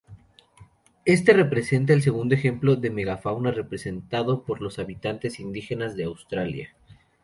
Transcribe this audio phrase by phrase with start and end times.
[1.05, 6.75] Este representa el segundo ejemplo de megafauna representado por los habitantes indígenas de Australia.